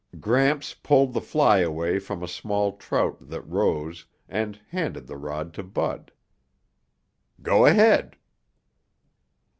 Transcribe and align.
Gramps 0.19 0.73
pulled 0.73 1.13
the 1.13 1.21
fly 1.21 1.59
away 1.59 1.99
from 1.99 2.23
a 2.23 2.27
small 2.27 2.75
trout 2.77 3.17
that 3.29 3.41
rose 3.41 4.07
and 4.27 4.59
handed 4.69 5.05
the 5.05 5.15
rod 5.15 5.53
to 5.53 5.61
Bud. 5.61 6.11
"Go 7.43 7.67
ahead." 7.67 8.17